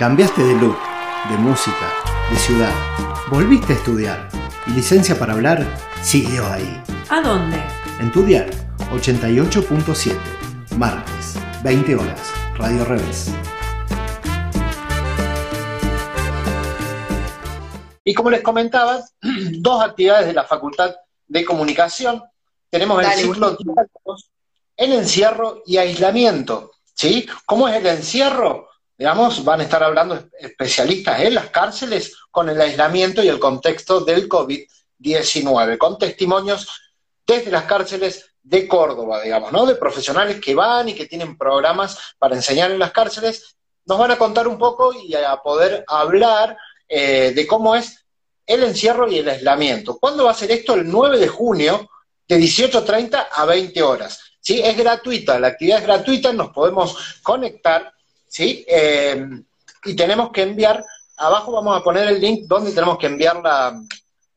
Cambiaste 0.00 0.42
de 0.42 0.54
look, 0.54 0.78
de 1.28 1.36
música, 1.36 1.92
de 2.30 2.36
ciudad. 2.38 2.72
Volviste 3.28 3.74
a 3.74 3.76
estudiar. 3.76 4.30
Y 4.66 4.70
licencia 4.70 5.18
para 5.18 5.34
hablar 5.34 5.66
siguió 6.00 6.50
ahí. 6.50 6.82
¿A 7.10 7.20
dónde? 7.20 7.62
En 8.00 8.10
tu 8.10 8.22
dial 8.22 8.48
88.7. 8.92 10.16
Martes, 10.78 11.36
20 11.62 11.96
horas. 11.96 12.32
Radio 12.56 12.82
Revés. 12.86 13.30
Y 18.02 18.14
como 18.14 18.30
les 18.30 18.40
comentaba, 18.40 19.00
dos 19.20 19.84
actividades 19.84 20.28
de 20.28 20.32
la 20.32 20.44
Facultad 20.44 20.94
de 21.28 21.44
Comunicación. 21.44 22.22
Tenemos 22.70 23.04
el 23.04 23.10
ciclo 23.10 23.58
el 24.78 24.92
encierro 24.94 25.62
y 25.66 25.76
aislamiento. 25.76 26.70
¿sí? 26.94 27.28
¿Cómo 27.44 27.68
es 27.68 27.76
el 27.76 27.86
encierro? 27.86 28.69
Digamos, 29.00 29.42
van 29.46 29.60
a 29.60 29.62
estar 29.62 29.82
hablando 29.82 30.28
especialistas 30.38 31.20
en 31.20 31.34
las 31.34 31.48
cárceles 31.48 32.18
con 32.30 32.50
el 32.50 32.60
aislamiento 32.60 33.22
y 33.22 33.28
el 33.28 33.40
contexto 33.40 34.00
del 34.00 34.28
COVID-19, 34.28 35.78
con 35.78 35.96
testimonios 35.96 36.68
desde 37.26 37.50
las 37.50 37.64
cárceles 37.64 38.34
de 38.42 38.68
Córdoba, 38.68 39.22
digamos, 39.22 39.52
¿no? 39.52 39.64
De 39.64 39.76
profesionales 39.76 40.38
que 40.38 40.54
van 40.54 40.90
y 40.90 40.94
que 40.94 41.06
tienen 41.06 41.38
programas 41.38 41.98
para 42.18 42.36
enseñar 42.36 42.72
en 42.72 42.78
las 42.78 42.92
cárceles. 42.92 43.56
Nos 43.86 43.98
van 43.98 44.10
a 44.10 44.18
contar 44.18 44.46
un 44.46 44.58
poco 44.58 44.92
y 44.92 45.14
a 45.14 45.34
poder 45.36 45.82
hablar 45.88 46.58
eh, 46.86 47.32
de 47.34 47.46
cómo 47.46 47.74
es 47.74 48.04
el 48.44 48.64
encierro 48.64 49.10
y 49.10 49.16
el 49.20 49.30
aislamiento. 49.30 49.98
¿Cuándo 49.98 50.24
va 50.24 50.32
a 50.32 50.34
ser 50.34 50.50
esto? 50.50 50.74
El 50.74 50.86
9 50.86 51.18
de 51.18 51.28
junio, 51.28 51.88
de 52.28 52.36
18.30 52.36 53.28
a 53.32 53.46
20 53.46 53.82
horas. 53.82 54.20
¿Sí? 54.40 54.60
Es 54.62 54.76
gratuita, 54.76 55.40
la 55.40 55.48
actividad 55.48 55.78
es 55.78 55.84
gratuita, 55.86 56.34
nos 56.34 56.50
podemos 56.50 57.22
conectar 57.22 57.94
¿sí? 58.30 58.64
Eh, 58.66 59.26
y 59.84 59.94
tenemos 59.94 60.30
que 60.30 60.42
enviar, 60.42 60.82
abajo 61.16 61.52
vamos 61.52 61.78
a 61.78 61.82
poner 61.82 62.08
el 62.08 62.20
link 62.20 62.46
donde 62.46 62.72
tenemos 62.72 62.96
que 62.96 63.06
enviar 63.06 63.36
la, 63.42 63.82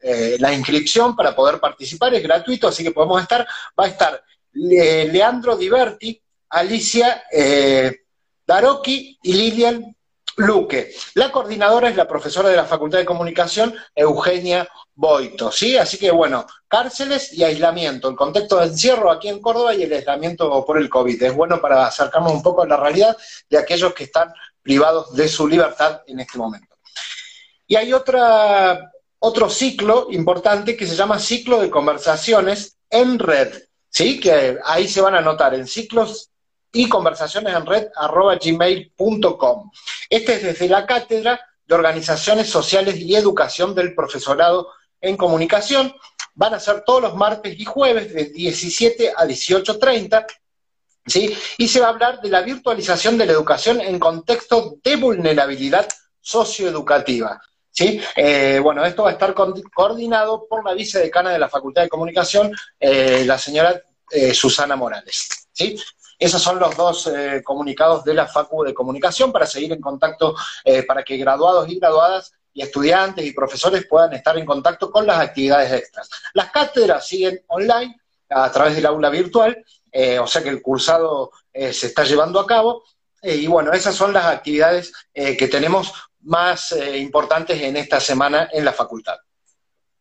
eh, 0.02 0.36
la 0.40 0.52
inscripción 0.52 1.16
para 1.16 1.36
poder 1.36 1.60
participar, 1.60 2.14
es 2.14 2.24
gratuito, 2.24 2.68
así 2.68 2.84
que 2.84 2.92
podemos 2.92 3.22
estar, 3.22 3.48
va 3.80 3.86
a 3.86 3.90
estar 3.90 4.22
Leandro 4.52 5.56
Diverti, 5.56 6.20
Alicia 6.50 7.24
eh, 7.32 8.02
Daroki 8.46 9.18
y 9.22 9.34
Lilian 9.34 9.96
Luque. 10.38 10.94
La 11.14 11.32
coordinadora 11.32 11.90
es 11.90 11.96
la 11.96 12.08
profesora 12.08 12.50
de 12.50 12.56
la 12.56 12.66
Facultad 12.66 13.00
de 13.00 13.06
Comunicación, 13.06 13.76
Eugenia 13.96 14.68
Boito, 14.96 15.52
¿sí? 15.52 15.78
Así 15.78 15.98
que 15.98 16.12
bueno, 16.12 16.46
cárceles 16.68 17.34
y 17.34 17.44
aislamiento, 17.44 18.10
el 18.10 18.16
contexto 18.16 18.60
de 18.60 18.68
encierro 18.68 19.12
aquí 19.12 19.28
en 19.28 19.42
Córdoba 19.42 19.74
y 19.76 19.84
el 19.84 19.94
aislamiento 19.94 20.66
por 20.66 20.78
el 20.78 20.90
COVID. 20.90 21.22
Es 21.22 21.36
bueno 21.36 21.62
para 21.62 21.86
acercarnos 21.86 22.32
un 22.32 22.44
poco 22.44 22.64
a 22.64 22.68
la 22.68 22.78
realidad 22.78 23.16
de 23.50 23.58
aquellos 23.58 23.94
que 23.94 24.06
están 24.06 24.34
privados 24.62 25.14
de 25.16 25.28
su 25.28 25.48
libertad 25.48 26.02
en 26.08 26.20
este 26.20 26.38
momento. 26.38 26.76
Y 27.68 27.76
hay 27.76 27.94
otra, 27.94 28.92
otro 29.20 29.50
ciclo 29.50 30.08
importante 30.12 30.76
que 30.76 30.88
se 30.88 30.96
llama 30.96 31.20
ciclo 31.20 31.60
de 31.60 31.70
conversaciones 31.70 32.78
en 32.90 33.20
red, 33.20 33.64
¿sí? 33.90 34.20
Que 34.20 34.58
ahí 34.64 34.88
se 34.88 35.02
van 35.02 35.16
a 35.16 35.20
anotar 35.20 35.54
en 35.54 35.68
ciclos 35.68 36.30
y 36.74 36.90
conversaciones 36.90 37.56
en 37.56 37.66
red 37.66 37.88
arroba 37.96 38.36
gmail.com. 38.36 39.72
Este 40.10 40.34
es 40.34 40.44
desde 40.44 40.68
la 40.68 40.86
cátedra 40.86 41.40
de 41.66 41.76
Organizaciones 41.76 42.50
Sociales 42.50 42.98
y 42.98 43.16
Educación 43.16 43.76
del 43.76 43.94
Profesorado 43.94 44.70
en 45.00 45.16
comunicación. 45.16 45.94
Van 46.34 46.56
a 46.56 46.60
ser 46.60 46.84
todos 46.84 47.04
los 47.04 47.16
martes 47.16 47.58
y 47.58 47.64
jueves 47.64 48.12
de 48.12 48.26
17 48.26 49.14
a 49.16 49.24
18.30. 49.26 50.26
¿sí? 51.06 51.38
Y 51.60 51.68
se 51.68 51.80
va 51.80 51.88
a 51.88 51.90
hablar 51.90 52.20
de 52.22 52.30
la 52.30 52.42
virtualización 52.42 53.20
de 53.20 53.28
la 53.28 53.34
educación 53.34 53.80
en 53.80 54.00
contexto 54.00 54.78
de 54.84 54.96
vulnerabilidad 54.96 55.88
socioeducativa. 56.20 57.40
¿sí? 57.70 58.02
Eh, 58.16 58.60
bueno, 58.64 58.84
esto 58.84 59.04
va 59.04 59.10
a 59.10 59.14
estar 59.14 59.36
coordinado 59.36 60.48
por 60.50 60.66
la 60.66 60.74
vicedecana 60.74 61.32
de 61.32 61.40
la 61.40 61.50
Facultad 61.50 61.84
de 61.84 61.90
Comunicación, 61.90 62.52
eh, 62.80 63.24
la 63.28 63.38
señora 63.38 63.80
eh, 64.10 64.34
Susana 64.34 64.76
Morales. 64.76 65.48
¿sí? 65.52 65.78
Esos 66.18 66.42
son 66.42 66.60
los 66.60 66.76
dos 66.76 67.10
comunicados 67.44 68.04
de 68.04 68.14
la 68.14 68.28
Facu 68.28 68.64
de 68.64 68.74
Comunicación 68.74 69.32
para 69.32 69.46
seguir 69.46 69.74
en 69.74 69.82
contacto, 69.82 70.36
para 70.88 71.04
que 71.04 71.18
graduados 71.18 71.70
y 71.70 71.80
graduadas 71.80 72.34
y 72.54 72.62
estudiantes 72.62 73.26
y 73.26 73.34
profesores 73.34 73.86
puedan 73.88 74.14
estar 74.14 74.38
en 74.38 74.46
contacto 74.46 74.92
con 74.92 75.08
las 75.08 75.20
actividades 75.20 75.72
extras. 75.72 76.10
Las 76.34 76.52
cátedras 76.52 77.06
siguen 77.06 77.44
online 77.48 78.00
a 78.30 78.52
través 78.52 78.76
del 78.76 78.86
aula 78.86 79.10
virtual, 79.10 79.64
eh, 79.92 80.20
o 80.20 80.28
sea 80.28 80.44
que 80.44 80.50
el 80.50 80.62
cursado 80.62 81.32
eh, 81.52 81.74
se 81.74 81.88
está 81.88 82.04
llevando 82.04 82.40
a 82.40 82.48
cabo. 82.48 82.84
Eh, 83.22 83.36
y 83.36 83.48
bueno, 83.48 83.72
esas 83.72 83.96
son 83.96 84.14
las 84.14 84.26
actividades 84.26 84.92
que 85.14 85.48
tenemos 85.48 85.94
más 86.22 86.74
importantes 86.96 87.62
en 87.62 87.78
esta 87.78 88.00
semana 88.00 88.50
en 88.52 88.66
la 88.66 88.74
facultad. 88.74 89.16